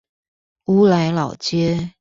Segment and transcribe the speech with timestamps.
[0.65, 1.89] 烏來老街